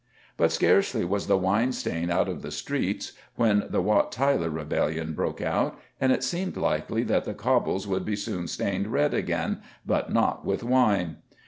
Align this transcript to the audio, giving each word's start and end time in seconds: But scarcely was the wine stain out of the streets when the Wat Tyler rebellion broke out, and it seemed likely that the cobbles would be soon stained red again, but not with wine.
But 0.35 0.51
scarcely 0.51 1.05
was 1.05 1.27
the 1.27 1.37
wine 1.37 1.73
stain 1.73 2.09
out 2.09 2.27
of 2.27 2.41
the 2.41 2.49
streets 2.49 3.11
when 3.35 3.65
the 3.69 3.83
Wat 3.83 4.11
Tyler 4.11 4.49
rebellion 4.49 5.13
broke 5.13 5.41
out, 5.43 5.77
and 5.99 6.11
it 6.11 6.23
seemed 6.23 6.57
likely 6.57 7.03
that 7.03 7.23
the 7.23 7.35
cobbles 7.35 7.85
would 7.85 8.03
be 8.03 8.15
soon 8.15 8.47
stained 8.47 8.87
red 8.87 9.13
again, 9.13 9.61
but 9.85 10.11
not 10.11 10.43
with 10.43 10.63
wine. 10.63 11.17